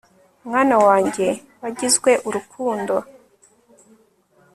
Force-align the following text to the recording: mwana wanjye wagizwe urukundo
mwana 0.45 0.75
wanjye 0.85 1.27
wagizwe 1.61 2.11
urukundo 2.27 2.93